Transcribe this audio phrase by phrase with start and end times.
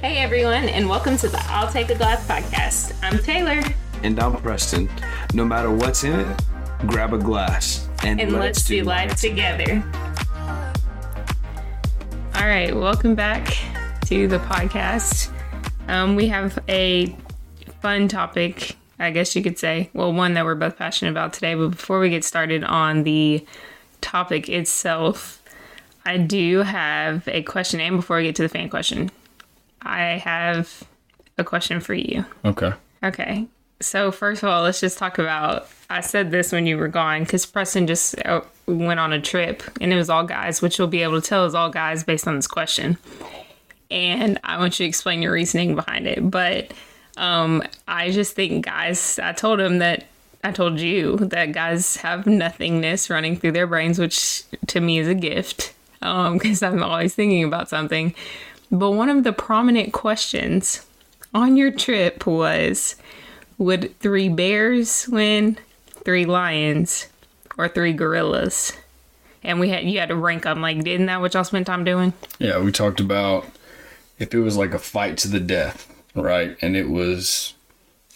[0.00, 2.96] Hey everyone, and welcome to the I'll Take a Glass podcast.
[3.02, 3.60] I'm Taylor,
[4.02, 4.88] And I'm Preston.
[5.34, 6.42] No matter what's in it,
[6.86, 9.84] grab a glass and, and let's do life together.
[12.34, 13.54] All right, welcome back
[14.06, 15.30] to the podcast.
[15.86, 17.14] Um, we have a
[17.82, 19.90] fun topic, I guess you could say.
[19.92, 21.54] Well, one that we're both passionate about today.
[21.54, 23.46] But before we get started on the
[24.00, 25.42] topic itself,
[26.06, 27.80] I do have a question.
[27.80, 29.10] And before we get to the fan question,
[29.82, 30.84] I have
[31.38, 32.24] a question for you.
[32.44, 32.72] Okay.
[33.02, 33.46] Okay.
[33.80, 35.68] So first of all, let's just talk about.
[35.88, 39.62] I said this when you were gone because Preston just uh, went on a trip
[39.80, 42.28] and it was all guys, which you'll be able to tell is all guys based
[42.28, 42.98] on this question.
[43.90, 46.30] And I want you to explain your reasoning behind it.
[46.30, 46.72] But
[47.16, 49.18] um, I just think guys.
[49.18, 50.06] I told him that
[50.44, 55.08] I told you that guys have nothingness running through their brains, which to me is
[55.08, 58.14] a gift because I'm always thinking about something.
[58.70, 60.86] But one of the prominent questions
[61.34, 62.96] on your trip was
[63.58, 65.58] would three bears win,
[66.04, 67.06] three lions,
[67.58, 68.72] or three gorillas?
[69.42, 70.60] And we had you had to rank them.
[70.60, 72.12] Like, didn't that what y'all spent time doing?
[72.38, 73.46] Yeah, we talked about
[74.18, 76.56] if it was like a fight to the death, right?
[76.60, 77.54] And it was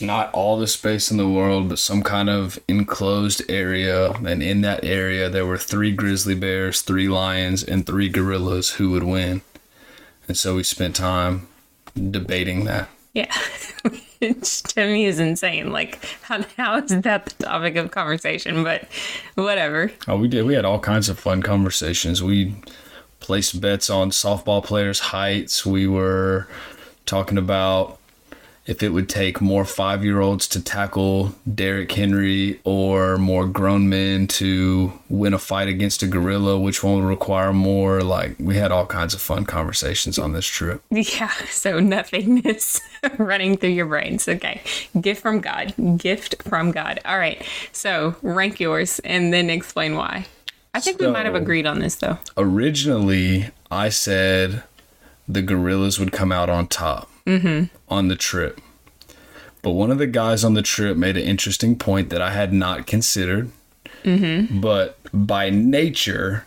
[0.01, 4.11] not all the space in the world, but some kind of enclosed area.
[4.11, 8.91] And in that area, there were three grizzly bears, three lions, and three gorillas who
[8.91, 9.43] would win.
[10.29, 11.49] And so we spent time
[12.11, 12.89] debating that.
[13.13, 13.33] Yeah.
[14.21, 15.71] Which to me is insane.
[15.71, 18.65] Like, how, how is that the topic of conversation?
[18.65, 18.89] But
[19.35, 19.93] whatever.
[20.09, 20.45] Oh, we did.
[20.45, 22.23] We had all kinds of fun conversations.
[22.23, 22.57] We
[23.21, 25.65] placed bets on softball players' heights.
[25.65, 26.49] We were
[27.07, 27.99] talking about
[28.67, 33.89] if it would take more five year olds to tackle Derrick Henry or more grown
[33.89, 38.01] men to win a fight against a gorilla, which one would require more.
[38.01, 40.83] Like, we had all kinds of fun conversations on this trip.
[41.15, 41.31] Yeah.
[41.51, 42.81] So nothingness
[43.19, 44.27] running through your brains.
[44.27, 44.63] Okay.
[45.01, 45.75] Gift from God.
[45.99, 46.99] Gift from God.
[47.05, 47.47] All right.
[47.73, 50.27] So rank yours and then explain why.
[50.73, 52.19] I think we might have agreed on this though.
[52.37, 54.65] Originally, I said
[55.29, 57.75] the gorillas would come out on top Mm-hmm.
[57.89, 58.61] on the trip.
[59.63, 62.53] But one of the guys on the trip made an interesting point that I had
[62.53, 63.51] not considered.
[64.03, 64.61] Mm-hmm.
[64.61, 66.47] But by nature,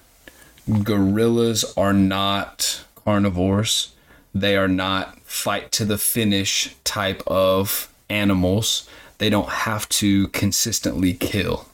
[0.83, 3.93] gorillas are not carnivores.
[4.35, 8.87] They are not fight to the finish type of animals.
[9.17, 11.67] They don't have to consistently kill,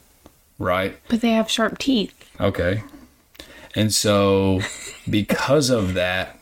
[0.58, 0.98] right?
[1.10, 2.14] But they have sharp teeth.
[2.40, 2.84] Okay.
[3.76, 4.62] And so
[5.10, 6.40] because of that,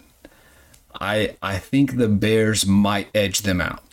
[1.01, 3.83] I I think the Bears might edge them out.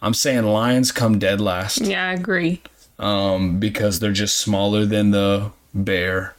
[0.00, 2.60] I'm saying Lions come dead last Yeah, I agree.
[2.98, 6.34] um, because they're just smaller than the bear.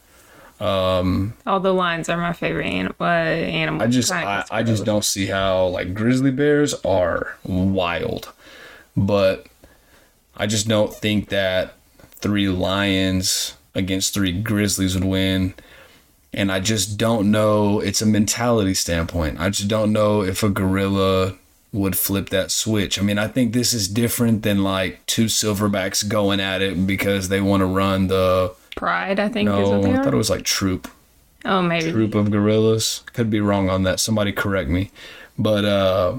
[0.60, 3.82] All the lions are my favorite anim- uh, animal.
[3.82, 8.32] I just I, I just don't see how like grizzly bears are wild,
[8.96, 9.46] but
[10.36, 11.74] I just don't think that
[12.16, 15.54] three lions against three grizzlies would win.
[16.34, 17.80] And I just don't know.
[17.80, 19.40] It's a mentality standpoint.
[19.40, 21.36] I just don't know if a gorilla
[21.72, 22.98] would flip that switch.
[22.98, 27.28] I mean, I think this is different than like two silverbacks going at it because
[27.28, 28.52] they want to run the.
[28.76, 29.20] pride.
[29.20, 30.88] I think is No, I thought it was like troop
[31.44, 31.90] oh, maybe.
[31.90, 33.02] troop of gorillas.
[33.12, 34.00] Could be wrong on that.
[34.00, 34.90] Somebody correct me.
[35.38, 36.18] But uh,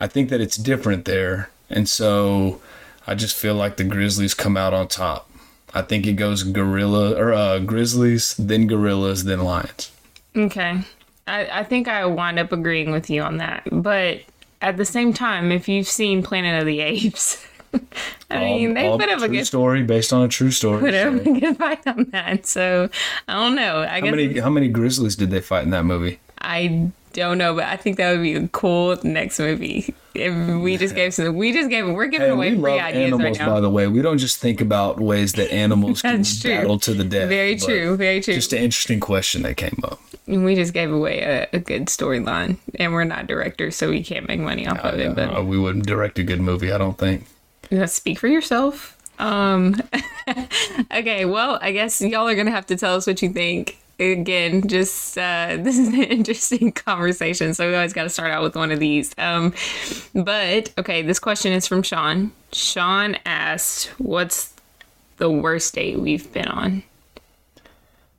[0.00, 1.50] I think that it's different there.
[1.70, 2.60] And so
[3.06, 5.27] I just feel like the Grizzlies come out on top.
[5.74, 9.92] I think it goes gorilla or uh, Grizzlies, then gorillas, then Lions.
[10.36, 10.80] Okay.
[11.26, 13.68] I, I think I wind up agreeing with you on that.
[13.70, 14.20] But
[14.62, 17.46] at the same time, if you've seen Planet of the Apes,
[18.30, 20.80] I mean, they All put up a good story based on a true story.
[20.80, 21.30] put up so.
[21.30, 22.46] a good fight on that.
[22.46, 22.88] So
[23.28, 23.80] I don't know.
[23.80, 26.18] I How guess many how many Grizzlies did they fight in that movie?
[26.40, 29.94] I don't know, but I think that would be a cool next movie.
[30.14, 32.80] If we just gave some, we just gave, we're giving Hey, away we free love
[32.80, 33.54] ideas animals, right now.
[33.54, 33.86] by the way.
[33.86, 36.50] We don't just think about ways that animals can true.
[36.50, 37.28] battle to the death.
[37.28, 37.96] Very true.
[37.96, 38.34] Very true.
[38.34, 40.00] Just an interesting question that came up.
[40.26, 44.02] And we just gave away a, a good storyline, and we're not directors, so we
[44.02, 45.14] can't make money off of it.
[45.14, 47.24] But Uh, we wouldn't direct a good movie, I don't think.
[47.70, 48.96] Yeah, speak for yourself.
[49.20, 49.76] Um,
[50.94, 53.78] okay, well, I guess y'all are gonna have to tell us what you think.
[53.98, 58.42] Again, just uh, this is an interesting conversation, so we always got to start out
[58.42, 59.12] with one of these.
[59.18, 59.54] Um,
[60.14, 62.32] but okay, this question is from Sean.
[62.52, 64.52] Sean asked, "What's
[65.16, 66.82] the worst date we've been on?"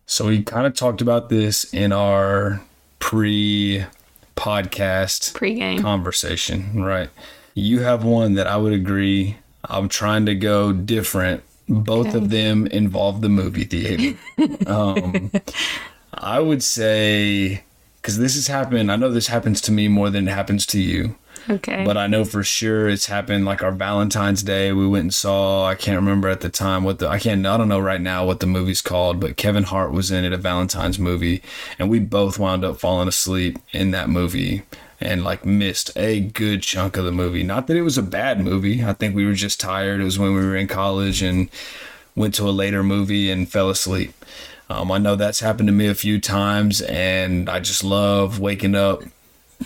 [0.06, 2.62] So we kind of talked about this in our
[3.00, 3.86] pre
[4.36, 5.82] podcast Pre-game.
[5.82, 7.10] conversation, right?
[7.54, 9.38] You have one that I would agree.
[9.66, 11.44] I'm trying to go different.
[11.70, 12.18] Both Okay.
[12.18, 14.18] of them involve the movie theater.
[14.68, 15.32] um,
[16.14, 17.64] I would say
[18.02, 18.92] because this has happened.
[18.92, 21.16] I know this happens to me more than it happens to you.
[21.50, 21.84] Okay.
[21.86, 24.72] But I know for sure it's happened like our Valentine's Day.
[24.72, 27.58] We went and saw, I can't remember at the time what the, I can't, I
[27.58, 30.38] don't know right now what the movie's called, but Kevin Hart was in it, a
[30.38, 31.42] Valentine's movie.
[31.78, 34.64] And we both wound up falling asleep in that movie
[35.00, 37.44] and like missed a good chunk of the movie.
[37.44, 38.84] Not that it was a bad movie.
[38.84, 40.02] I think we were just tired.
[40.02, 41.50] It was when we were in college and
[42.16, 44.14] went to a later movie and fell asleep.
[44.70, 48.76] Um, I know that's happened to me a few times, and I just love waking
[48.76, 49.02] up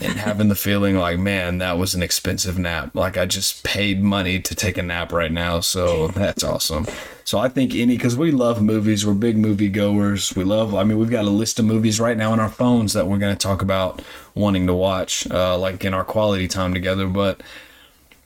[0.01, 2.95] and having the feeling like, man, that was an expensive nap.
[2.95, 5.59] Like I just paid money to take a nap right now.
[5.59, 6.87] So that's awesome.
[7.25, 10.35] So I think any, because we love movies, we're big movie goers.
[10.35, 12.93] We love, I mean, we've got a list of movies right now on our phones
[12.93, 14.01] that we're going to talk about
[14.33, 17.07] wanting to watch, uh, like in our quality time together.
[17.07, 17.41] But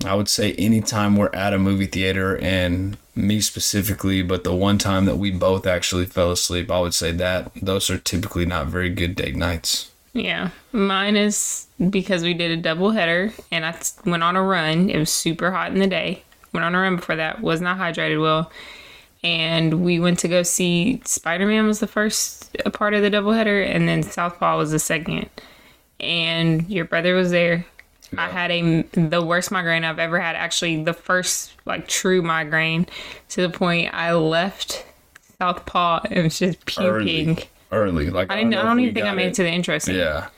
[0.06, 4.78] I would say anytime we're at a movie theater and me specifically, but the one
[4.78, 8.68] time that we both actually fell asleep, I would say that those are typically not
[8.68, 9.92] very good date nights.
[10.18, 14.90] Yeah, mine is because we did a double header and I went on a run.
[14.90, 16.24] It was super hot in the day.
[16.54, 17.42] Went on a run before that.
[17.42, 18.52] Was not hydrated well,
[19.24, 23.31] and we went to go see Spider Man was the first part of the double
[23.31, 25.30] header, and then Southpaw was the second.
[26.00, 27.66] And your brother was there.
[28.18, 30.36] I had a the worst migraine I've ever had.
[30.36, 32.88] Actually, the first like true migraine
[33.30, 34.84] to the point I left
[35.38, 37.38] Southpaw and was just puking.
[37.38, 37.50] Early.
[37.72, 38.10] Early.
[38.10, 39.96] Like I, didn't, I don't even think I made it to the intro scene.
[39.96, 40.30] Yeah.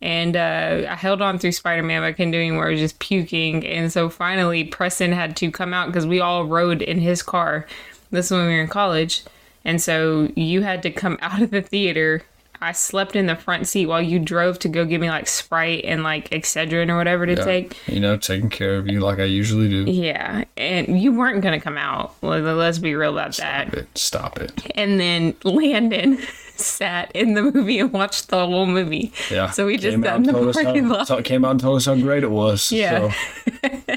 [0.00, 2.66] And uh, I held on through Spider Man, but I couldn't do anymore.
[2.66, 3.64] I was just puking.
[3.64, 7.66] And so finally, Preston had to come out because we all rode in his car.
[8.10, 9.22] This is when we were in college.
[9.64, 12.22] And so you had to come out of the theater.
[12.60, 15.84] I slept in the front seat while you drove to go get me like Sprite
[15.84, 17.44] and like Excedrin or whatever to yeah.
[17.44, 17.88] take.
[17.88, 19.90] You know, taking care of you like I usually do.
[19.90, 20.44] Yeah.
[20.56, 22.14] And you weren't going to come out.
[22.22, 23.68] Let- Let's be real about that.
[23.68, 23.98] Stop it.
[23.98, 24.72] Stop it.
[24.76, 26.18] And then Landon
[26.56, 29.12] sat in the movie and watched the whole movie.
[29.30, 29.50] Yeah.
[29.50, 31.06] So we just sat in the parking how, lot.
[31.08, 32.70] so- came out and told us how great it was.
[32.70, 33.10] Yeah.
[33.10, 33.96] So,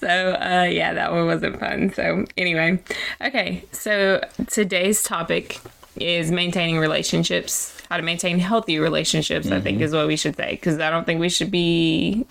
[0.00, 1.92] So, uh, yeah, that one wasn't fun.
[1.94, 2.78] So, anyway,
[3.20, 3.64] okay.
[3.72, 5.58] So, today's topic
[5.96, 10.50] is maintaining relationships, how to maintain healthy relationships, I think is what we should say.
[10.52, 12.26] Because I don't think we should be,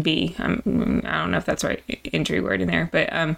[0.00, 1.82] be, um, I don't know if that's right
[2.12, 3.36] entry word in there, but um,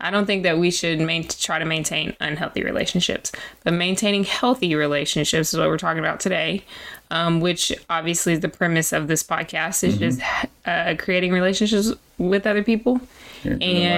[0.00, 3.32] I don't think that we should main- try to maintain unhealthy relationships.
[3.64, 6.64] But maintaining healthy relationships is what we're talking about today,
[7.10, 10.20] um, which obviously is the premise of this podcast is just
[10.66, 13.00] uh, creating relationships with other people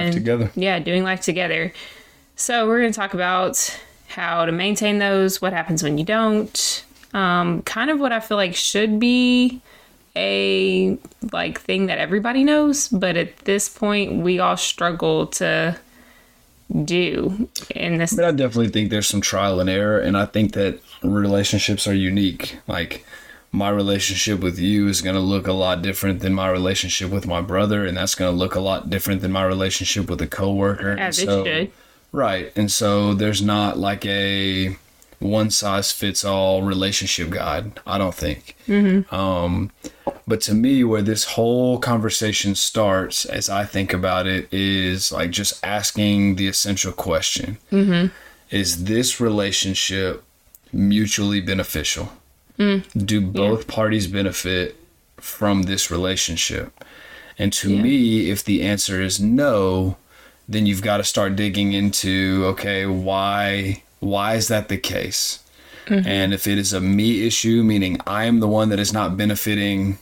[0.05, 0.51] life together.
[0.55, 1.73] yeah, doing life together.
[2.35, 6.85] So we're going to talk about how to maintain those, what happens when you don't,
[7.13, 9.61] um, kind of what I feel like should be
[10.15, 10.97] a
[11.31, 15.77] like thing that everybody knows, but at this point we all struggle to
[16.85, 18.13] do in this.
[18.13, 21.93] But I definitely think there's some trial and error, and I think that relationships are
[21.93, 22.57] unique.
[22.67, 23.05] Like
[23.51, 27.25] my relationship with you is going to look a lot different than my relationship with
[27.25, 30.27] my brother, and that's going to look a lot different than my relationship with a
[30.27, 30.91] coworker.
[30.91, 31.71] And As it so- should.
[32.11, 34.75] Right, and so there's not like a
[35.19, 37.79] one size fits all relationship guide.
[37.85, 38.55] I don't think.
[38.67, 39.13] Mm-hmm.
[39.13, 39.71] Um,
[40.27, 45.31] but to me, where this whole conversation starts, as I think about it, is like
[45.31, 48.07] just asking the essential question: mm-hmm.
[48.49, 50.23] Is this relationship
[50.73, 52.11] mutually beneficial?
[52.57, 53.05] Mm.
[53.05, 54.75] Do both parties benefit
[55.17, 56.71] from this relationship?
[57.37, 57.81] And to Yeah.
[57.81, 59.97] me, if the answer is no,
[60.47, 65.39] then you've got to start digging into okay, why why is that the case?
[66.05, 69.17] And if it is a me issue, meaning I am the one that is not
[69.17, 69.97] benefiting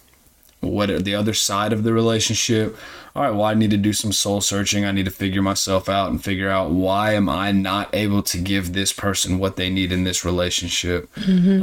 [0.59, 2.75] what the other side of the relationship,
[3.15, 4.83] all right, well, I need to do some soul searching.
[4.85, 8.37] I need to figure myself out and figure out why am I not able to
[8.37, 11.09] give this person what they need in this relationship.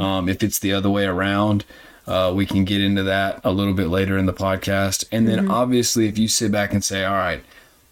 [0.01, 1.63] Um, if it's the other way around,
[2.07, 5.05] uh, we can get into that a little bit later in the podcast.
[5.11, 7.43] And then obviously, if you sit back and say, all right,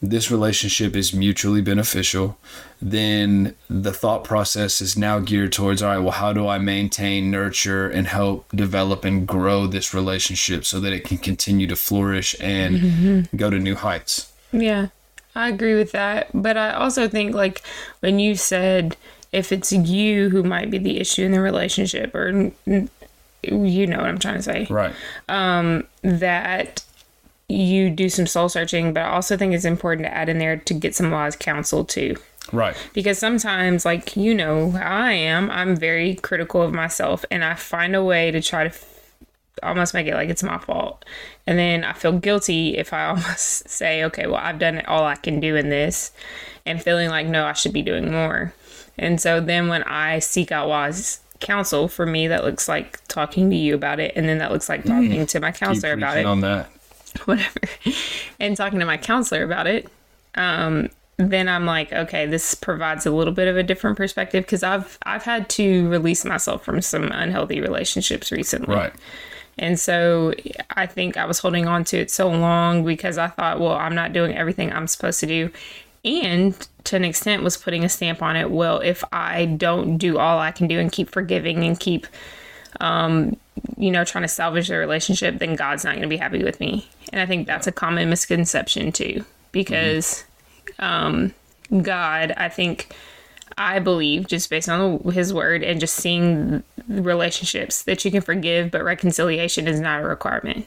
[0.04, 2.38] this relationship is mutually beneficial,
[2.82, 7.32] then the thought process is now geared towards all right, well, how do I maintain,
[7.32, 12.36] nurture, and help develop and grow this relationship so that it can continue to flourish
[12.42, 14.34] and go to new heights?
[14.52, 14.88] Yeah,
[15.36, 16.28] I agree with that.
[16.34, 17.62] But I also think, like,
[18.02, 18.98] when you said
[19.32, 24.08] if it's you who might be the issue in the relationship, or you know what
[24.08, 24.94] I'm trying to say, Right.
[25.30, 26.84] Um, that
[27.54, 28.94] you do some soul searching.
[28.94, 31.86] But I also think it's important to add in there to get some wise counsel
[31.86, 32.16] too.
[32.52, 32.76] Right.
[32.94, 37.56] Because sometimes, like, you know how I am, I'm very critical of myself and I
[37.56, 39.14] find a way to try to f-
[39.62, 41.06] almost make it like it's my fault.
[41.48, 45.16] And then I feel guilty if I almost say, okay, well, I've done all I
[45.16, 46.12] can do in this
[46.66, 48.54] and feeling like, no, I should be doing more.
[48.98, 53.50] And so then when I seek out wise counsel for me that looks like talking
[53.50, 54.88] to you about it and then that looks like mm.
[54.88, 56.70] talking to my counselor about it on that.
[57.26, 57.60] whatever
[58.40, 59.88] and talking to my counselor about it
[60.36, 64.64] um then i'm like okay this provides a little bit of a different perspective because
[64.64, 68.94] i've i've had to release myself from some unhealthy relationships recently Right.
[69.60, 70.34] and so
[70.76, 73.94] I think I was holding on to it so long because I thought, well, I'm
[73.94, 75.52] not doing everything I'm supposed to do.
[76.04, 76.56] And
[76.86, 78.50] to an extent, was putting a stamp on it.
[78.50, 82.08] Well, if I don't do all I can do and keep forgiving and keep,
[82.80, 83.38] um,
[83.78, 86.60] you know, trying to salvage the relationship, then God's not going to be happy with
[86.60, 86.88] me.
[87.12, 90.24] And I think that's a common misconception too, because
[90.80, 91.34] um,
[91.82, 92.94] God, I think.
[93.56, 98.72] I believe, just based on his word and just seeing relationships, that you can forgive,
[98.72, 100.66] but reconciliation is not a requirement.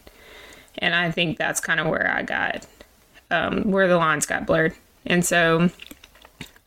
[0.78, 2.64] And I think that's kind of where I got,
[3.32, 4.72] um, where the lines got blurred.
[5.04, 5.68] And so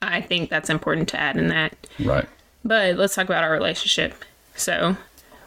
[0.01, 1.87] I think that's important to add in that.
[2.03, 2.27] Right.
[2.65, 4.25] But let's talk about our relationship.
[4.57, 4.97] So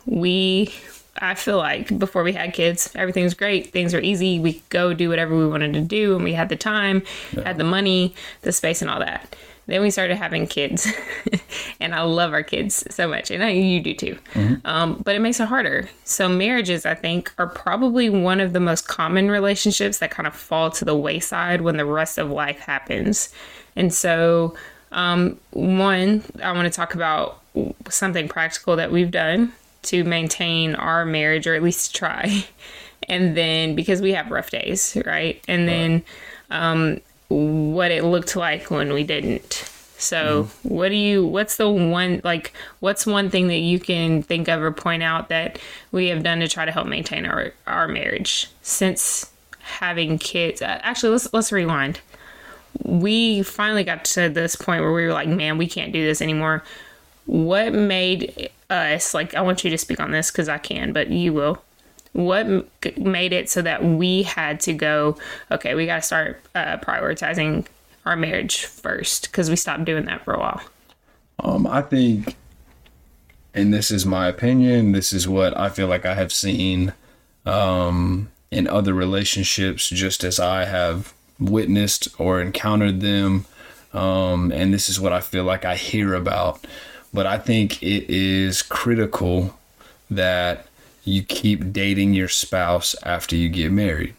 [0.07, 0.73] we,
[1.17, 3.73] I feel like before we had kids, everything was great.
[3.73, 4.39] Things were easy.
[4.41, 7.03] We could go do whatever we wanted to do, and we had the time,
[7.45, 9.37] had the money, the space, and all that.
[9.67, 10.89] Then we started having kids,
[11.81, 14.19] and I love our kids so much, and I, you do too.
[14.65, 15.89] Um, but it makes it harder.
[16.05, 20.35] So marriages, I think, are probably one of the most common relationships that kind of
[20.35, 23.33] fall to the wayside when the rest of life happens.
[23.77, 24.57] And so,
[24.91, 27.41] um, one, I want to talk about
[27.89, 32.45] something practical that we've done to maintain our marriage, or at least try.
[33.09, 35.43] And then because we have rough days, right?
[35.49, 36.05] And then
[36.51, 39.69] um, what it looked like when we didn't.
[40.03, 44.49] So, what do you, what's the one, like, what's one thing that you can think
[44.49, 45.61] of or point out that
[45.93, 50.61] we have done to try to help maintain our, our marriage since having kids?
[50.61, 52.01] Uh, actually, let's, let's rewind.
[52.83, 56.21] We finally got to this point where we were like, man, we can't do this
[56.21, 56.65] anymore.
[57.27, 61.09] What made us, like, I want you to speak on this because I can, but
[61.09, 61.63] you will
[62.13, 62.47] what
[62.99, 65.17] made it so that we had to go
[65.51, 67.67] okay we got to start uh, prioritizing
[68.05, 70.61] our marriage first because we stopped doing that for a while
[71.39, 72.37] Um, I think,
[73.55, 74.93] and this is my opinion.
[74.93, 76.93] This is what I feel like I have seen
[77.45, 83.47] um, in other relationships, just as I have witnessed or encountered them.
[83.93, 86.65] Um, and this is what I feel like I hear about.
[87.13, 89.59] But I think it is critical
[90.11, 90.67] that
[91.05, 94.15] you keep dating your spouse after you get married.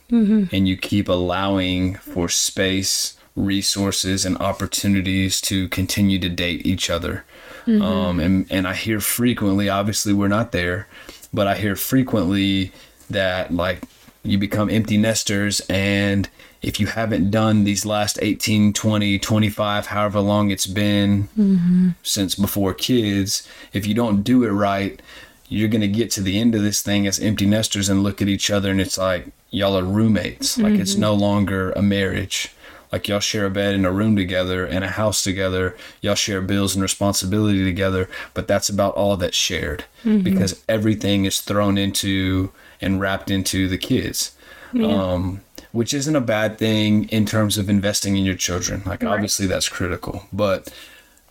[0.51, 7.23] And you keep allowing for space, resources, and opportunities to continue to date each other.
[7.81, 10.87] Um, and, and I hear frequently, obviously, we're not there,
[11.33, 12.73] but I hear frequently
[13.09, 13.83] that like
[14.23, 16.29] you become empty nesters and
[16.61, 21.89] if you haven't done these last 18 20 25 however long it's been mm-hmm.
[22.03, 25.01] since before kids if you don't do it right
[25.53, 28.21] you're going to get to the end of this thing as empty nesters and look
[28.21, 30.57] at each other and it's like y'all are roommates.
[30.57, 31.01] Like it's mm-hmm.
[31.01, 32.51] no longer a marriage.
[32.91, 35.77] Like y'all share a bed in a room together and a house together.
[36.01, 40.21] Y'all share bills and responsibility together but that's about all that's shared mm-hmm.
[40.21, 42.51] because everything is thrown into
[42.83, 44.35] and wrapped into the kids.
[44.75, 48.83] Um, which isn't a bad thing in terms of investing in your children.
[48.85, 50.71] Like obviously that's critical but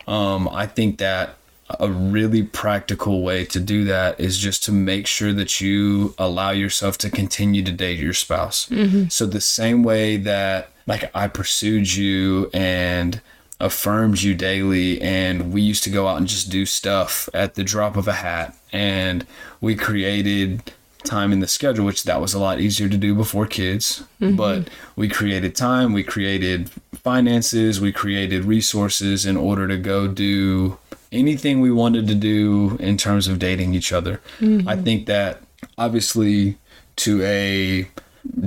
[0.07, 1.37] um, I think that
[1.81, 6.51] a really practical way to do that is just to make sure that you allow
[6.51, 8.69] yourself to continue to date your spouse.
[9.09, 13.21] So the same way that like I pursued you and
[13.61, 17.63] affirmed you daily and we used to go out and just do stuff at the
[17.63, 19.25] drop of a hat and
[19.61, 20.73] we created
[21.05, 24.05] time in the schedule which that was a lot easier to do before kids.
[24.21, 24.37] Mm-hmm.
[24.37, 30.79] But we created time we created finances we created resources in order to go do
[31.11, 34.21] anything we wanted to do in terms of dating each other.
[34.39, 34.69] Mm-hmm.
[34.69, 35.43] I think that
[35.79, 36.59] obviously
[36.97, 37.89] to a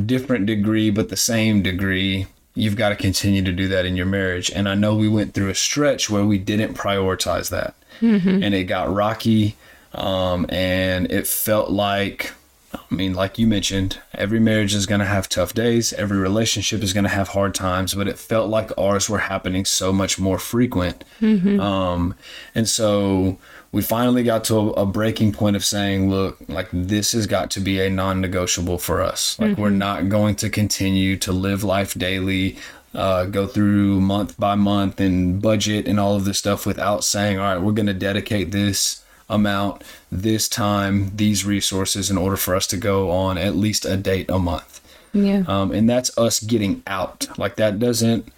[0.05, 4.05] different degree but the same degree you've got to continue to do that in your
[4.05, 4.49] marriage.
[4.51, 7.75] And i know we went through a stretch where we didn't prioritize that.
[8.01, 8.43] Mm-hmm.
[8.43, 9.55] And it got rocky
[9.95, 12.33] um, and it felt like
[12.89, 15.93] I mean, like you mentioned, every marriage is going to have tough days.
[15.93, 19.65] Every relationship is going to have hard times, but it felt like ours were happening
[19.65, 21.03] so much more frequent.
[21.59, 22.15] Um,
[22.53, 23.37] and so
[23.71, 27.51] we finally got to a, a breaking point of saying, look, like this has got
[27.51, 29.37] to be a non negotiable for us.
[29.39, 32.57] Like, we're not going to continue to live life daily.
[32.93, 37.37] Uh, go through month by month and budget and all of this stuff without saying,
[37.37, 39.83] all right, we're going to dedicate this amount,
[40.21, 44.29] this time, these resources in order for us to go on at least a date
[44.29, 44.81] a month.
[45.13, 47.27] yeah Um, and that's us getting out.
[47.37, 48.31] Like that doesn't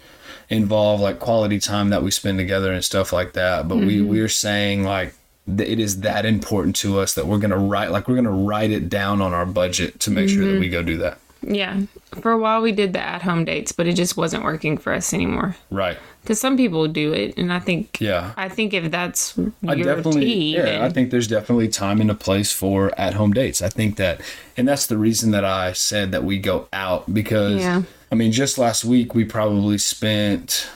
[0.49, 3.67] involve like quality time that we spend together and stuff like that.
[3.67, 5.13] But we we're saying like
[5.47, 8.89] it is that important to us that we're gonna write like we're gonna write it
[8.89, 11.19] down on our budget to make sure that we go do that.
[11.41, 11.81] Yeah.
[12.21, 14.93] For a while we did the at home dates, but it just wasn't working for
[14.93, 15.55] us anymore.
[15.69, 15.97] Right.
[16.21, 18.33] Because some people do it, and I think Yeah.
[18.35, 22.11] I think if that's I definitely, tea, yeah, then- I think there's definitely time and
[22.11, 23.61] a place for at home dates.
[23.61, 24.19] I think that,
[24.57, 27.83] and that's the reason that I said that we go out because, Yeah.
[28.11, 30.67] I mean, just last week we probably spent,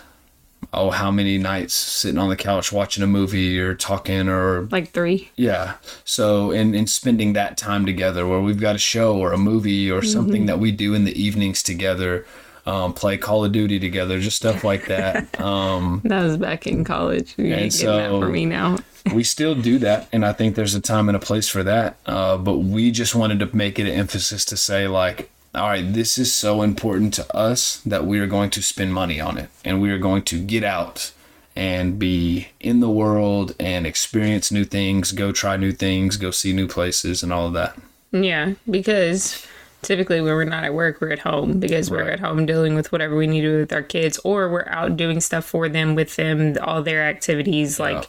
[0.74, 4.92] oh, how many nights sitting on the couch watching a movie or talking or, like
[4.92, 5.30] three.
[5.36, 5.76] yeah.
[6.06, 9.92] So, and, and spending that time together where we've got a show or a movie
[9.92, 10.10] or Mm-hmm.
[10.12, 12.26] something that we do in the evenings together.
[12.64, 15.28] Um, play Call of Duty together, just stuff like that.
[15.42, 17.34] Um, That was back in college.
[17.38, 18.78] You that so- for me now.
[19.16, 21.98] we still do that and i think there's a time and a place for that
[22.06, 25.94] uh, but we just wanted to make it an emphasis to say like all right
[25.94, 29.50] this is so important to us that we are going to spend money on it
[29.66, 31.12] and we are going to get out
[31.56, 36.54] and be in the world and experience new things go try new things go see
[36.54, 37.78] new places and all of that
[38.14, 39.46] Yeah, because
[39.82, 42.14] typically when we're not at work, we're at home because we're Right.
[42.14, 44.96] at home dealing with whatever we need to do with our kids, or we're out
[44.96, 47.80] doing stuff for them with them, all their activities.
[47.80, 48.08] Like,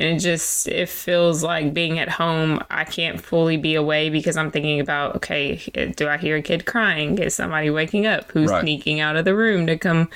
[0.00, 2.60] and it just it feels like being at home.
[2.70, 5.56] I can't fully be away because I'm thinking about okay,
[5.96, 7.18] do I hear a kid crying?
[7.18, 8.32] Is somebody waking up?
[8.32, 8.62] Who's Right.
[8.62, 10.08] sneaking out of the room to come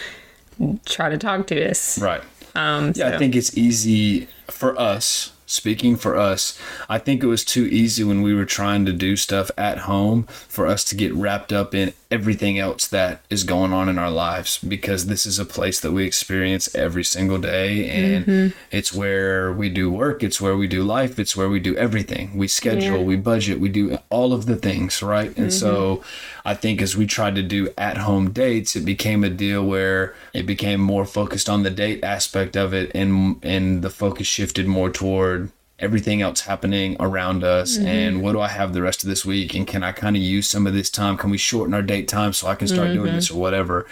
[0.86, 1.98] try to talk to us?
[1.98, 2.22] right
[2.54, 5.30] Um, Yeah, I think it's easy for us.
[5.46, 9.14] Speaking for us, I think it was too easy when we were trying to do
[9.14, 13.72] stuff at home for us to get wrapped up in everything else that is going
[13.72, 17.88] on in our lives because this is a place that we experience every single day
[17.90, 18.58] and mm-hmm.
[18.70, 22.38] it's where we do work, it's where we do life, it's where we do everything.
[22.38, 23.10] We schedule, Yeah.
[23.10, 25.36] we budget, we do all of the things, right?
[25.36, 26.48] And so mm-hmm.
[26.48, 30.14] I think as we tried to do at home dates, it became a deal where
[30.32, 34.66] it became more focused on the date aspect of it and and the focus shifted
[34.68, 37.86] more toward everything else happening around us mm-hmm.
[37.86, 39.54] and what do I have the rest of this week?
[39.54, 41.16] And can I kind of use some of this time?
[41.16, 43.16] Can we shorten our date time so I can start doing mm-hmm.
[43.16, 43.86] this or whatever?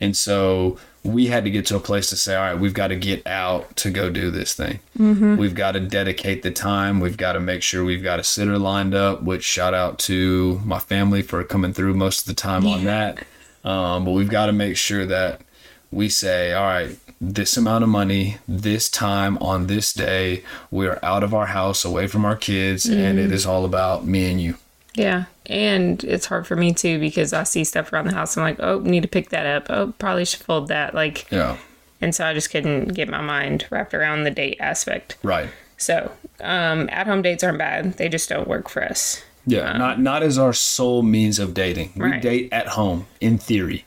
[0.00, 2.88] And so we had to get to a place to say all right we've got
[2.88, 4.80] to get out to go do this thing.
[4.98, 5.36] Mm-hmm.
[5.36, 7.00] We've got to dedicate the time.
[7.00, 10.60] We've got to make sure we've got a sitter lined up which shout out to
[10.64, 13.18] my family for coming through most of the time on that.
[13.64, 15.40] Um, but we've got to make sure that
[15.90, 21.22] we say, all right, this amount of money, this time on this day, we're out
[21.22, 24.56] of our house, away from our kids, and it is all about me and you.
[24.94, 25.24] Yeah.
[25.46, 28.36] And it's hard for me too because I see stuff around the house.
[28.36, 29.66] I'm like, oh, need to pick that up.
[29.68, 30.94] Oh, probably should fold that.
[30.94, 31.56] Like, Yeah,
[32.00, 35.16] and so I just couldn't get my mind wrapped around the date aspect.
[35.22, 35.48] right.
[35.76, 37.94] So, um, at home dates aren't bad.
[37.94, 39.22] They just don't work for us.
[39.46, 41.92] Yeah, not not as our sole means of dating.
[41.96, 42.22] We Right.
[42.22, 43.84] date at home, in theory.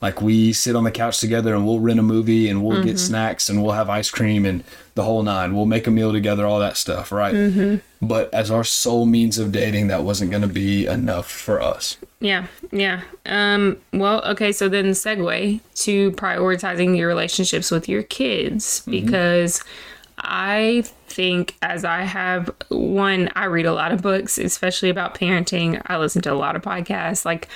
[0.00, 2.96] Like we sit on the couch together and we'll rent a movie and we'll get
[2.96, 2.98] mm-hmm.
[2.98, 4.62] snacks and we'll have ice cream and
[4.94, 5.56] the whole nine.
[5.56, 7.34] We'll make a meal together, all that stuff, right?
[7.34, 8.06] Mm-hmm.
[8.06, 11.96] But as our sole means of dating, that wasn't going to be enough for us.
[12.20, 13.02] Yeah, yeah.
[13.26, 18.92] Um, well, okay, so then segue to prioritizing your relationships with your kids mm-hmm.
[18.92, 19.64] because
[20.18, 25.82] I think as I have one, I read a lot of books, especially about parenting.
[25.86, 27.24] I listen to a lot of podcasts.
[27.24, 27.48] Like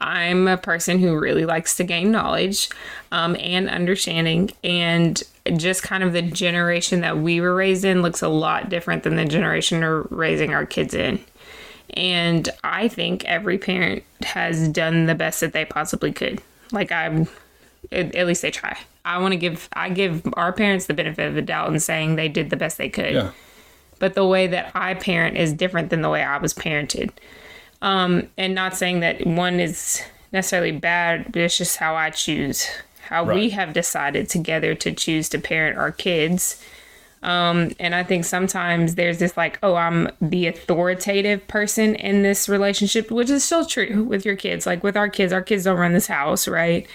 [0.00, 2.68] I'm a person who really likes to gain knowledge
[3.10, 5.20] um, and understanding and
[5.56, 9.16] just kind of the generation that we were raised in looks a lot different than
[9.16, 11.18] the generation we're raising our kids in.
[11.94, 16.40] And I think every parent has done the best that they possibly could.
[16.70, 17.26] Like I'm,
[17.90, 18.78] at, at least they try.
[19.04, 22.14] I want to give, I give our parents the benefit of the doubt in saying
[22.14, 23.14] they did the best they could.
[23.14, 23.30] Yeah.
[23.98, 27.10] But the way that I parent is different than the way I was parented.
[27.80, 32.66] Um, and not saying that one is necessarily bad, but it's just how I choose,
[33.02, 36.62] how we have decided together to choose to parent our kids.
[37.22, 42.48] Um, and I think sometimes there's this like, oh, I'm the authoritative person in this
[42.48, 44.66] relationship, which is still true with your kids.
[44.66, 46.86] Like with our kids, our kids don't run this house, right?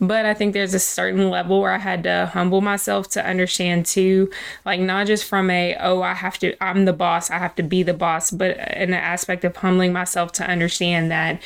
[0.00, 3.84] But I think there's a certain level where I had to humble myself to understand
[3.84, 4.30] too,
[4.64, 7.62] like not just from a, oh, I have to, I'm the boss, I have to
[7.62, 11.42] be the boss, but in the aspect of humbling myself to understand that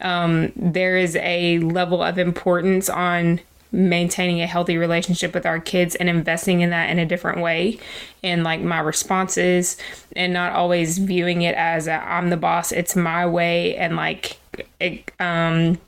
[0.00, 3.40] um, there is a level of importance on
[3.72, 7.78] maintaining a healthy relationship with our kids and investing in that in a different way
[8.22, 9.76] and like my responses
[10.16, 14.38] and not always viewing it as I'm the boss it's my way and like
[15.20, 15.78] um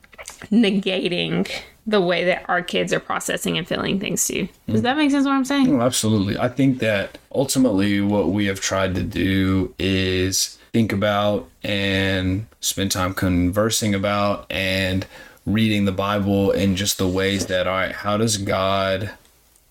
[0.52, 1.50] negating
[1.86, 5.24] the way that our kids are processing and feeling things too does that make sense
[5.24, 6.38] what i'm saying Oh, absolutely.
[6.38, 12.90] I think that ultimately what we have tried to do is think about and spend
[12.92, 15.06] time conversing about and
[15.44, 19.10] reading the Bible and just the ways that, all right, how does God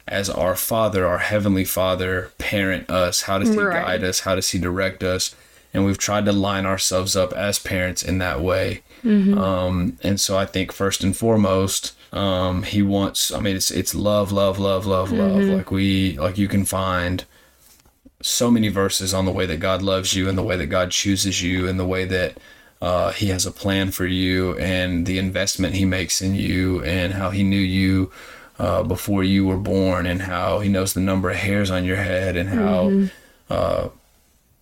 [0.08, 3.21] as our Father, our Heavenly Father, parent us?
[3.21, 3.86] How does He Right.
[3.86, 4.19] guide us?
[4.21, 5.34] How does He direct us?
[5.74, 8.82] And we've tried to line ourselves up as parents in that way.
[9.06, 13.32] Um, and so I think first and foremost, um, He wants.
[13.32, 15.41] I mean, it's it's love, love, love, love, love.
[15.58, 17.24] Like we like you can find
[18.21, 20.91] so many verses on the way that God loves you and the way that God
[20.91, 22.38] chooses you and the way that
[22.82, 27.13] uh, He has a plan for you and the investment He makes in you and
[27.13, 28.12] how He knew you
[28.60, 31.95] uh, before you were born and how He knows the number of hairs on your
[31.97, 32.91] head and how
[33.50, 33.89] uh,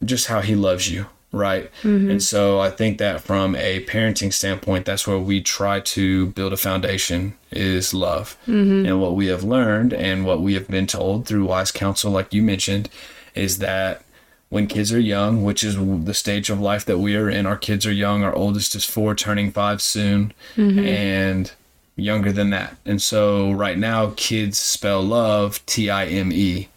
[0.05, 1.07] just how He loves you.
[1.31, 1.71] Right.
[1.83, 2.09] Mm-hmm.
[2.09, 6.53] And so I think that from a parenting standpoint, that's where we try to build
[6.53, 8.35] a foundation is love.
[8.47, 8.87] Mm-hmm.
[8.87, 12.33] And what we have learned and what we have been told through wise counsel, like
[12.33, 12.89] you mentioned,
[13.35, 14.01] is that
[14.49, 17.57] when kids are young, which is the stage of life that we are in, our
[17.57, 18.23] kids are young.
[18.23, 20.79] Our oldest is four, turning five soon, mm-hmm.
[20.79, 21.51] and
[21.95, 22.75] younger than that.
[22.87, 26.69] And so right now, kids spell love T I M E.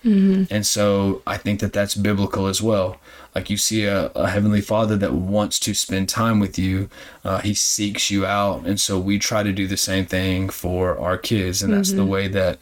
[0.51, 2.99] And so I think that that's biblical as well.
[3.35, 6.90] Like you see a, a heavenly father that wants to spend time with you,
[7.25, 8.66] uh, he seeks you out.
[8.66, 11.62] And so we try to do the same thing for our kids.
[11.62, 12.59] And that's the way that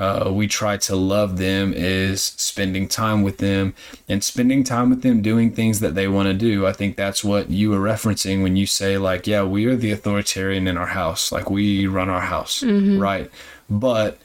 [0.00, 3.74] uh, we try to love them is spending time with them
[4.08, 6.66] and spending time with them doing things that they want to do.
[6.66, 9.92] I think that's what you were referencing when you say, like, yeah, we are the
[9.92, 12.62] authoritarian in our house, like, we run our house,
[12.98, 13.30] right?
[13.70, 14.18] But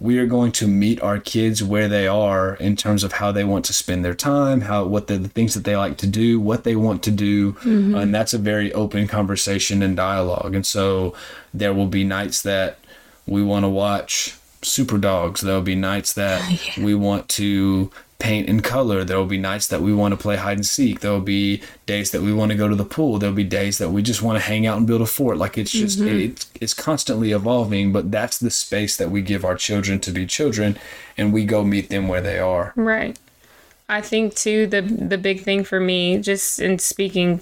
[0.00, 3.44] we are going to meet our kids where they are in terms of how they
[3.44, 6.40] want to spend their time, how what the, the things that they like to do,
[6.40, 7.94] what they want to do, mm-hmm.
[7.94, 10.54] and that's a very open conversation and dialogue.
[10.54, 11.14] And so
[11.52, 12.78] there will be nights that
[13.26, 15.40] we want to watch Super Dogs.
[15.40, 16.42] There will be nights that
[16.78, 19.04] we want to paint and color.
[19.04, 21.00] There will be nights that we want to play hide and seek.
[21.00, 23.18] There will be days that we want to go to the pool.
[23.18, 25.36] There'll be days that we just want to hang out and build a fort.
[25.36, 26.30] Like it's just mm-hmm.
[26.32, 30.26] it's it's constantly evolving, but that's the space that we give our children to be
[30.26, 30.78] children
[31.16, 32.72] and we go meet them where they are.
[32.76, 33.18] Right.
[33.88, 37.40] I think too the the big thing for me, just in speaking,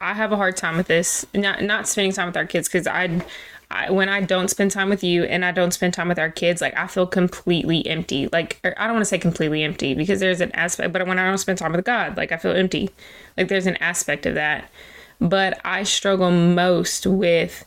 [0.00, 1.24] I have a hard time with this.
[1.32, 3.22] Not not spending time with our kids because I,
[3.70, 6.30] I when I don't spend time with you and I don't spend time with our
[6.30, 8.28] kids, like I feel completely empty.
[8.28, 11.18] Like or I don't want to say completely empty because there's an aspect, but when
[11.18, 12.90] I don't spend time with God, like I feel empty.
[13.36, 14.70] Like there's an aspect of that.
[15.20, 17.64] But I struggle most with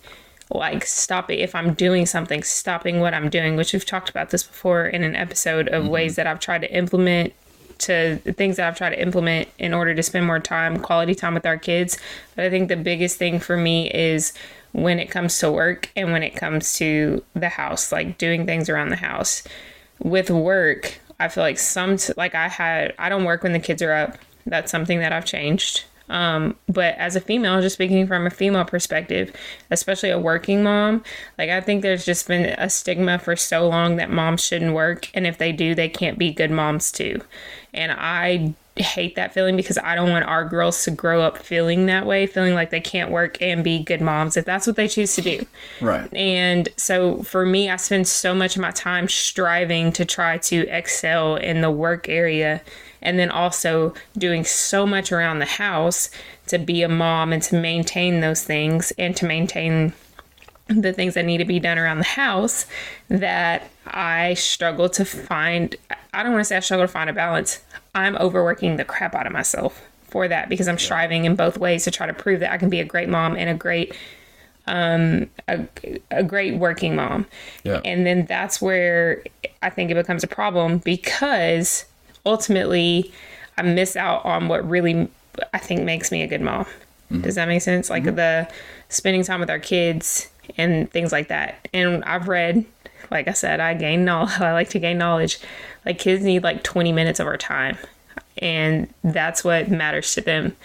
[0.51, 4.29] like stop it if I'm doing something, stopping what I'm doing, which we've talked about
[4.29, 5.91] this before in an episode of mm-hmm.
[5.91, 7.33] ways that I've tried to implement
[7.79, 11.33] to things that I've tried to implement in order to spend more time, quality time
[11.33, 11.97] with our kids.
[12.35, 14.33] But I think the biggest thing for me is
[14.71, 18.69] when it comes to work and when it comes to the house, like doing things
[18.69, 19.43] around the house.
[20.01, 23.81] With work, I feel like some like I had I don't work when the kids
[23.81, 24.17] are up.
[24.45, 25.83] That's something that I've changed.
[26.09, 29.31] Um, but as a female, just speaking from a female perspective,
[29.69, 31.03] especially a working mom,
[31.37, 35.09] like I think there's just been a stigma for so long that moms shouldn't work,
[35.13, 37.21] and if they do, they can't be good moms too.
[37.73, 41.85] And I hate that feeling because I don't want our girls to grow up feeling
[41.87, 44.87] that way, feeling like they can't work and be good moms if that's what they
[44.87, 45.45] choose to do.
[45.81, 46.13] Right.
[46.13, 50.67] And so for me, I spend so much of my time striving to try to
[50.67, 52.61] excel in the work area
[53.01, 56.09] and then also doing so much around the house
[56.47, 59.93] to be a mom and to maintain those things and to maintain
[60.67, 62.65] the things that need to be done around the house
[63.07, 65.75] that I struggle to find.
[66.13, 67.59] I don't want to say I struggle to find a balance.
[67.95, 71.83] I'm overworking the crap out of myself for that because I'm striving in both ways
[71.83, 73.95] to try to prove that I can be a great mom and a great
[74.67, 75.67] um a,
[76.11, 77.25] a great working mom.
[77.63, 77.81] Yeah.
[77.85, 79.23] And then that's where
[79.61, 81.85] I think it becomes a problem because
[82.25, 83.11] ultimately
[83.57, 85.09] I miss out on what really
[85.53, 86.65] I think makes me a good mom.
[87.21, 87.89] Does that make sense?
[87.89, 88.47] Like the
[88.89, 91.67] spending time with our kids and things like that.
[91.73, 92.65] And I've read,
[93.11, 94.31] like I said, I gain knowledge.
[94.39, 95.39] I like to gain knowledge.
[95.85, 97.77] Like kids need like 20 minutes of our time.
[98.37, 100.55] And that's what matters to them.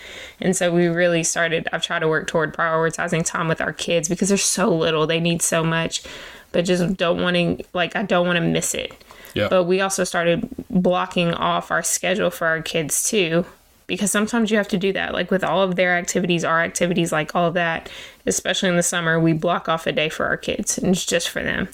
[0.41, 4.09] And so we really started, I've tried to work toward prioritizing time with our kids
[4.09, 5.07] because they're so little.
[5.07, 6.05] They need so much,
[6.53, 8.93] but just don't wanting, like, I don't want to miss it.
[9.35, 9.49] Yeah.
[9.49, 13.45] But we also started blocking off our schedule for our kids too,
[13.89, 15.13] because sometimes you have to do that.
[15.13, 17.91] Like with all of their activities, our activities, like all of that,
[18.27, 21.29] especially in the summer, we block off a day for our kids and it's just
[21.29, 21.69] for them.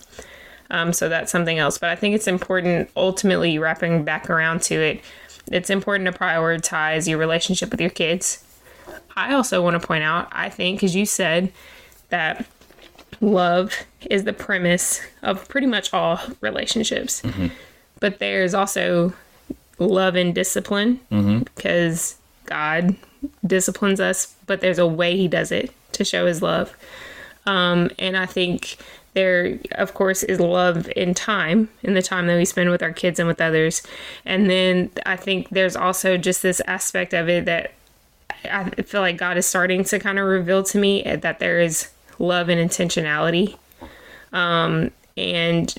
[0.71, 1.79] Um, so that's something else.
[1.79, 5.01] But I think it's important, ultimately, wrapping back around to it,
[5.51, 8.45] it's important to prioritize your relationship with your kids.
[9.17, 11.53] I also want to point out, I think, because you said
[12.11, 12.47] that
[13.21, 13.75] love
[14.09, 17.23] is the premise of pretty much all relationships.
[17.99, 19.13] But there's also
[19.79, 21.01] love and discipline
[21.45, 22.95] because God
[23.47, 26.75] disciplines us, but there's a way He does it to show His love.
[27.47, 28.77] Um, and I think
[29.15, 32.93] there, of course, is love in time, in the time that we spend with our
[32.93, 33.83] kids and with others.
[34.25, 37.73] And then I think there's also just this aspect of it that
[38.45, 41.91] I feel like God is starting to kind of reveal to me that there is
[42.19, 43.57] love and intentionality.
[44.33, 45.75] Um, and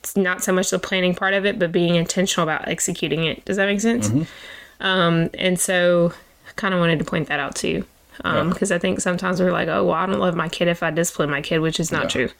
[0.00, 3.44] it's not so much the planning part of it, but being intentional about executing it.
[3.44, 4.10] Does that make sense?
[4.80, 6.12] Um, and so
[6.48, 7.84] I kind of wanted to point that out too.
[8.50, 10.90] Because I think sometimes we're like, oh, well, I don't love my kid if I
[10.90, 12.30] discipline my kid, which is not true.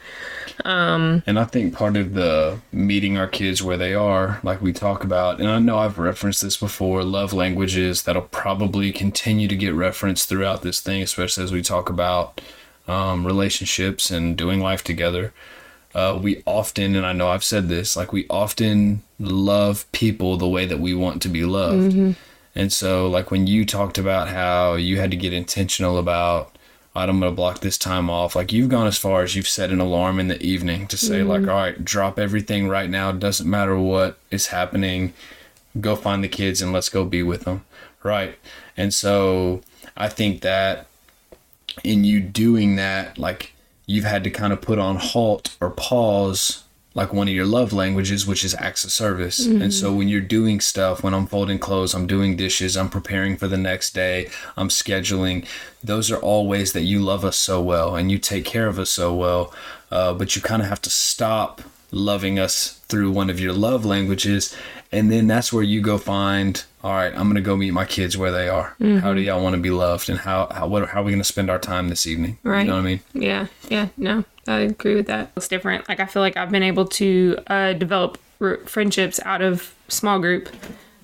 [1.27, 5.03] And I think part of the meeting our kids where they are, like we talk
[5.05, 9.75] about, and I know I've referenced this before, love languages that'll probably continue to get
[9.75, 12.41] referenced throughout this thing, especially as we talk about
[12.87, 15.33] um, relationships and doing life together.
[15.95, 20.49] Uh, we often, and I know I've said this, like we often love people the
[20.49, 21.93] way that we want to be loved.
[22.55, 26.55] And so, like when you talked about how you had to get intentional about,
[26.95, 28.37] right, I'm going to block this time off.
[28.37, 31.23] Like you've gone as far as you've set an alarm in the evening to say,
[31.23, 31.51] like, mm-hmm.
[31.51, 33.13] all right, drop everything right now.
[33.13, 35.15] Doesn't matter what is happening.
[35.81, 37.65] Go find the kids and let's go be with them.
[38.03, 38.39] Right.
[38.77, 39.63] And so
[39.97, 40.87] I think that
[41.83, 43.55] in you doing that, like
[43.87, 47.73] you've had to kind of put on halt or pause like one of your love
[47.73, 49.47] languages, which is acts of service.
[49.47, 53.37] And so when you're doing stuff, when I'm folding clothes, I'm doing dishes, I'm preparing
[53.37, 55.47] for the next day, I'm scheduling,
[55.83, 58.79] those are all ways that you love us so well and you take care of
[58.79, 59.53] us so well.
[59.91, 63.85] Uh, but you kind of have to stop loving us through one of your love
[63.85, 64.57] languages.
[64.91, 67.85] And then that's where you go find, all right, I'm going to go meet my
[67.85, 68.75] kids where they are.
[69.01, 70.09] How do y'all want to be loved?
[70.09, 72.39] And how, how, what, how are we going to spend our time this evening?
[72.43, 72.63] Right.
[72.63, 73.01] You know what I mean?
[73.15, 75.31] Yeah, yeah, no, I agree with that.
[75.37, 75.89] It's different.
[75.89, 80.19] Like I feel like I've been able to uh, develop r- friendships out of small
[80.19, 80.49] group,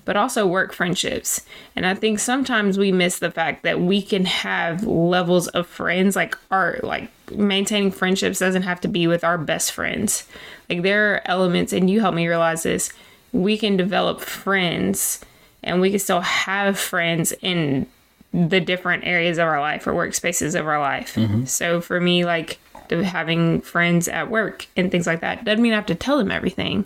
[0.05, 1.41] but also work friendships.
[1.75, 6.15] And I think sometimes we miss the fact that we can have levels of friends.
[6.15, 10.27] Like our like maintaining friendships doesn't have to be with our best friends.
[10.69, 12.91] Like there are elements, and you help me realize this.
[13.31, 15.21] We can develop friends,
[15.63, 17.85] and we can still have friends in
[18.33, 21.17] the different areas of our life or workspaces of our life.
[21.45, 25.73] So for me, like the- having friends at work and things like that doesn't mean
[25.73, 26.85] I have to tell them everything,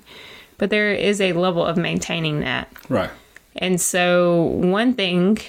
[0.58, 2.72] but there is a level of maintaining that.
[2.90, 3.10] Right.
[3.58, 5.40] And so one thing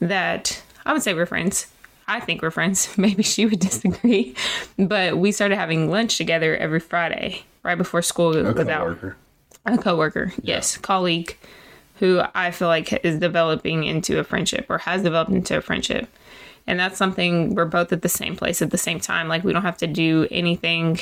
[0.00, 1.66] that I would say we're friends.
[2.06, 2.88] I think we're friends.
[2.98, 4.34] Maybe she would disagree,
[4.78, 9.16] but we started having lunch together every Friday right before school was out Coworker.
[9.64, 11.38] a coworker, yes, colleague,
[12.00, 16.06] who I feel like is developing into a friendship or has developed into a friendship.
[16.66, 19.28] And that's something we're both at the same place at the same time.
[19.28, 20.98] Like we don't have to do anything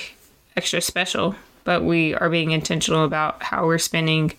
[0.56, 4.32] extra special, but we are being intentional about how we're spending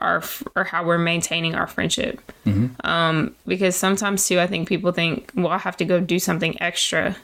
[0.00, 0.22] our
[0.56, 2.20] or how we're maintaining our friendship.
[2.46, 2.86] Mm-hmm.
[2.86, 6.60] Um, because sometimes too, I think people think, well, I have to go do something
[6.60, 7.16] extra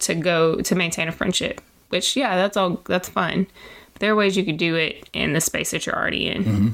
[0.00, 1.60] to go to maintain a friendship.
[1.90, 3.46] Which yeah, that's all that's fun.
[3.92, 6.44] But there are ways you could do it in the space that you're already in.
[6.44, 6.68] Mm-hmm.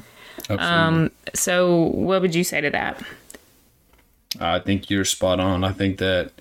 [0.49, 0.65] Absolutely.
[0.65, 3.01] Um, so what would you say to that?
[4.41, 5.63] I think you're spot on.
[5.63, 6.31] I think that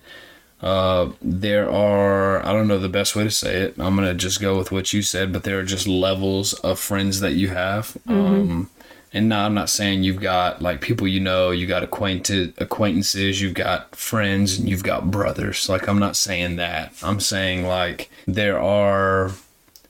[0.63, 3.75] uh, there are, I don't know the best way to say it.
[3.79, 6.79] I'm going to just go with what you said, but there are just levels of
[6.79, 7.97] friends that you have.
[8.07, 8.71] Um,
[9.13, 13.41] and now I'm not saying you've got like people you know, you got acquainted acquaintances,
[13.41, 15.69] you've got friends, and you've got brothers.
[15.69, 16.93] Like I'm not saying that.
[17.03, 19.33] I'm saying like there are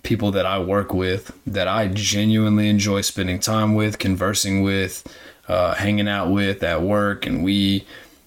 [0.02, 5.06] people that I work with that I genuinely enjoy spending time with, conversing with,
[5.50, 7.84] uh, hanging out with at work, and we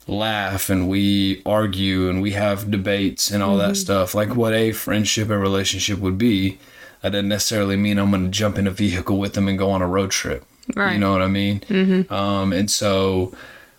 [0.07, 4.13] laugh and we argue and we have debates and all that stuff.
[4.13, 6.59] Like what a friendship and relationship would be.
[7.01, 9.71] That doesn't necessarily mean I'm going to jump in a vehicle with them and go
[9.71, 10.43] on a road trip.
[10.75, 10.93] Right.
[10.93, 11.61] You know what I mean?
[12.09, 13.33] Um, and so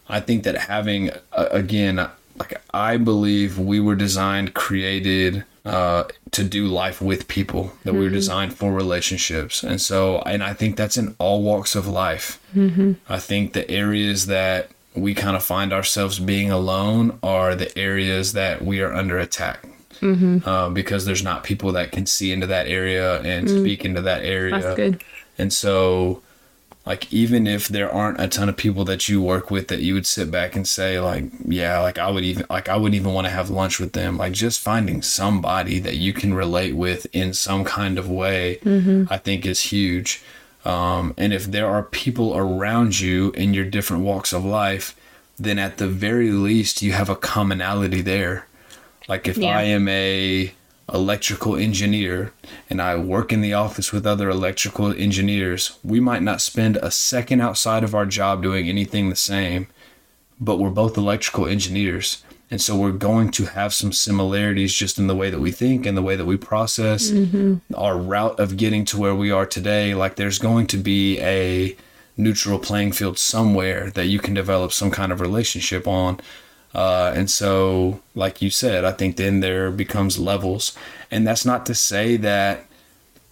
[0.09, 1.97] I think that having, uh, again,
[2.39, 8.01] like I believe we were designed, created uh, to do life with people, that we
[8.01, 9.63] were designed for relationships.
[9.63, 12.39] And so, and I think that's in all walks of life.
[13.09, 18.33] I think the areas that we kind of find ourselves being alone are the areas
[18.35, 19.67] that we are under attack.
[20.03, 24.23] Uh, because there's not people that can see into that area and speak into that
[24.23, 24.61] area.
[24.61, 25.03] That's good.
[25.39, 26.21] And so,
[26.87, 29.95] like, even if there aren't a ton of people that you work with that you
[29.95, 33.15] would sit back and say, like, yeah, like I would even, like, I wouldn't even
[33.15, 34.19] want to have lunch with them.
[34.19, 38.59] Like, just finding somebody that you can relate with in some kind of way,
[39.11, 40.23] I think is huge.
[40.67, 44.95] Um, and if there are people around you in your different walks of life,
[45.39, 48.47] then at the very least, you have a commonality there.
[49.09, 49.57] Like, if Yeah.
[49.59, 50.53] I am a
[50.93, 52.33] electrical engineer
[52.69, 56.91] and I work in the office with other electrical engineers, we might not spend a
[56.91, 59.69] second outside of our job doing anything the same,
[60.41, 62.23] but we're both electrical engineers.
[62.51, 65.87] And so we're going to have some similarities just in the way that we think
[65.87, 67.57] and the way that we process mm-hmm.
[67.75, 69.95] our route of getting to where we are today.
[69.95, 71.77] Like there's going to be a
[72.17, 76.21] neutral playing field somewhere that you can develop some kind of relationship on.
[76.75, 80.77] Uh, and so, like you said, I think then there becomes levels.
[81.11, 82.67] And that's not to say that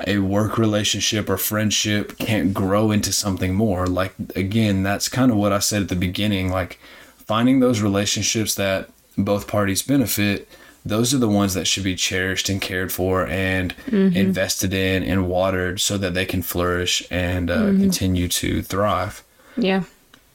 [0.06, 3.86] a work relationship or friendship can't grow into something more.
[3.86, 6.50] Like, again, that's kind of what I said at the beginning.
[6.50, 6.78] Like,
[7.26, 10.48] finding those relationships that both parties benefit,
[10.84, 15.28] those are the ones that should be cherished and cared for and invested in and
[15.28, 19.22] watered so that they can flourish and uh, continue to thrive.
[19.56, 19.84] Yeah.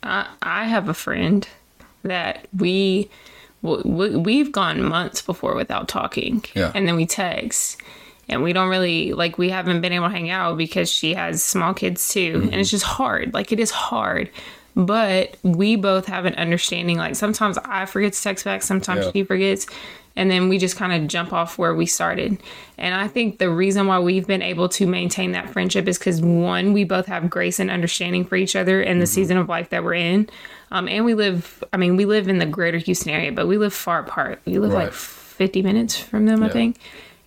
[0.03, 1.47] I, I have a friend
[2.07, 3.09] that we,
[3.61, 6.43] we we've gone months before without talking.
[6.55, 6.71] Yeah.
[6.73, 7.81] And then we text.
[8.29, 11.41] And we don't really like we haven't been able to hang out because she has
[11.41, 12.31] small kids too.
[12.33, 12.59] And mm-hmm.
[12.59, 13.33] it's just hard.
[13.33, 14.29] Like it is hard.
[14.77, 16.97] But we both have an understanding.
[16.97, 19.11] Like sometimes I forget to text back, sometimes Yeah.
[19.11, 19.65] she forgets.
[20.15, 22.37] And then we just kind of jump off where we started.
[22.77, 26.21] And I think the reason why we've been able to maintain that friendship is because
[26.21, 29.69] one, we both have grace and understanding for each other in the season of life
[29.69, 30.29] that we're in.
[30.71, 33.57] Um, and we live, I mean, we live in the greater Houston area, but we
[33.57, 34.41] live far apart.
[34.45, 36.77] We live like 50 minutes from them, I think.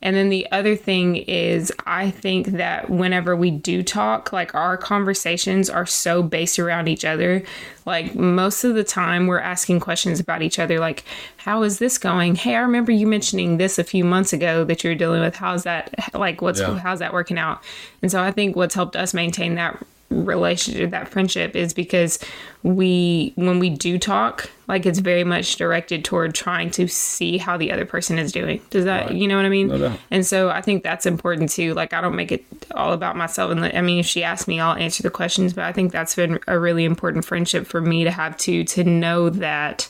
[0.02, 4.76] And then the other thing is, I think that whenever we do talk, like our
[4.76, 7.42] conversations are so based around each other.
[7.84, 11.04] Like most of the time, we're asking questions about each other, like,
[11.36, 12.34] how is this going?
[12.34, 15.36] Hey, I remember you mentioning this a few months ago that you're dealing with.
[15.36, 15.94] How's that?
[16.14, 16.78] Like, what's Yeah.
[16.78, 17.62] how's that working out?
[18.00, 19.78] And so I think what's helped us maintain that
[20.10, 22.18] relationship that friendship is because
[22.64, 27.56] we when we do talk like it's very much directed toward trying to see how
[27.56, 28.60] the other person is doing.
[28.70, 29.14] Does that Right.
[29.14, 29.68] you know what i mean?
[29.68, 31.74] No and so i think that's important too.
[31.74, 32.44] Like i don't make it
[32.74, 33.52] all about myself.
[33.52, 36.16] And i mean if she asks me i'll answer the questions but i think that's
[36.16, 39.88] been a really important friendship for me to have too to know that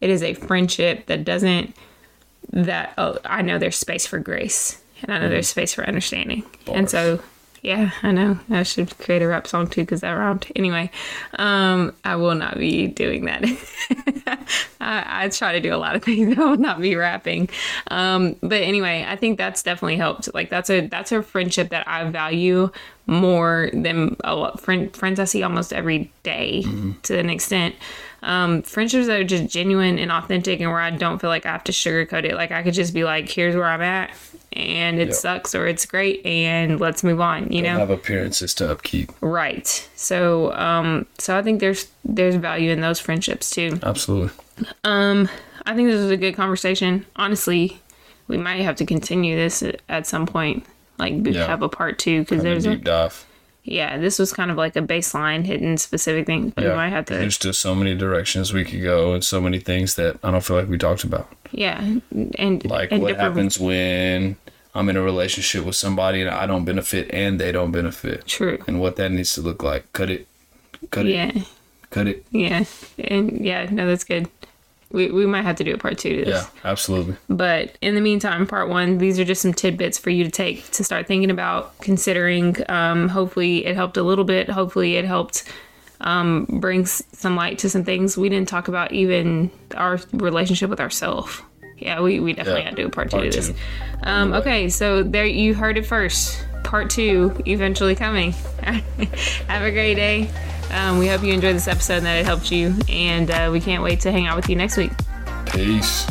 [0.00, 1.76] it is a friendship that doesn't
[2.50, 5.32] that oh, i know there's space for grace and i know mm-hmm.
[5.32, 6.44] there's space for understanding.
[6.66, 7.20] And so
[7.62, 8.38] yeah, I know.
[8.48, 10.50] I should create a rap song too because that rhymed.
[10.56, 10.90] Anyway,
[11.38, 13.44] um, I will not be doing that.
[14.80, 16.38] I, I try to do a lot of things.
[16.38, 17.50] I will not be rapping.
[17.90, 20.32] Um, but anyway, I think that's definitely helped.
[20.32, 22.70] Like that's a that's a friendship that I value
[23.06, 26.64] more than a lot friend, friends I see almost every day
[27.02, 27.74] to an extent.
[28.22, 31.52] Um, friendships that are just genuine and authentic and where I don't feel like I
[31.52, 32.34] have to sugarcoat it.
[32.34, 34.14] Like I could just be like, here's where I'm at
[34.52, 35.14] and it Yep.
[35.16, 37.78] sucks or it's great and let's move on, you know?
[37.78, 39.10] Have appearances to upkeep.
[39.20, 39.88] Right.
[39.94, 43.78] So, um, so I think there's there's value in those friendships too.
[43.82, 44.30] Absolutely.
[44.84, 45.28] Um
[45.66, 47.04] i think this was a good conversation.
[47.16, 47.80] Honestly,
[48.28, 50.64] we might have to continue this at, some point,
[50.98, 51.46] like Yeah.
[51.46, 53.24] have a part two because there's a deep dive.
[53.64, 53.98] Yeah.
[53.98, 57.14] This was kind of like a baseline hitting specific things, but we might have to
[57.14, 60.42] There's just so many directions we could go and so many things that I don't
[60.44, 61.28] feel like we talked about.
[61.52, 61.78] yeah
[62.38, 64.36] and Like and what different- happens when
[64.74, 68.26] I'm in a relationship with somebody and I don't benefit and they don't benefit.
[68.26, 68.58] True.
[68.68, 69.92] And what that needs to look like.
[69.92, 70.26] Cut it.
[70.90, 71.12] Cut it.
[71.14, 71.42] Yeah.
[71.90, 72.24] Cut it.
[72.30, 72.64] Yeah.
[72.98, 73.66] And yeah.
[73.70, 74.28] No, that's good.
[74.92, 76.42] We we might have to do a part two to this.
[76.44, 77.16] Yeah, absolutely.
[77.28, 80.68] But in the meantime, part one, these are just some tidbits for you to take
[80.72, 82.56] to start thinking about, considering.
[82.68, 84.48] Um, hopefully, it helped a little bit.
[84.50, 85.44] Hopefully, it helped
[86.00, 90.80] um, bring some light to some things we didn't talk about, even our relationship with
[90.80, 91.40] ourselves.
[91.78, 93.48] Yeah, we, we definitely Yeah, got to do a part two part to this.
[93.48, 93.54] two.
[94.02, 96.44] Um, okay, so there you heard it first.
[96.64, 98.32] Part two eventually coming.
[98.62, 100.30] Have a great day.
[100.72, 102.74] Um, we hope you enjoyed this episode and that it helped you.
[102.88, 104.92] And uh, we can't wait to hang out with you next week.
[105.46, 106.06] Peace.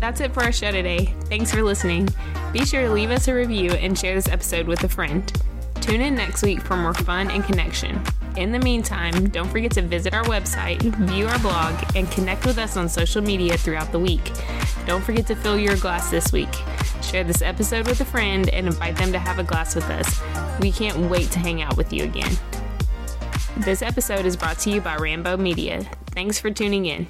[0.00, 1.14] That's it for our show today.
[1.26, 2.08] Thanks for listening.
[2.52, 5.32] Be sure to leave us a review and share this episode with a friend.
[5.80, 8.00] Tune in next week for more fun and connection.
[8.36, 12.58] In the meantime, don't forget to visit our website, view our blog, and connect with
[12.58, 14.32] us on social media throughout the week.
[14.86, 16.52] Don't forget to fill your glass this week.
[17.02, 20.20] Share this episode with a friend and invite them to have a glass with us.
[20.60, 22.32] We can't wait to hang out with you again.
[23.58, 25.82] This episode is brought to you by Rambo Media.
[26.12, 27.06] Thanks for tuning in.